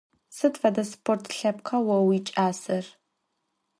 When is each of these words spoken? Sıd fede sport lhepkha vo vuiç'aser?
Sıd 0.35 0.55
fede 0.61 0.83
sport 0.91 1.23
lhepkha 1.37 1.77
vo 1.85 1.97
vuiç'aser? 2.05 2.85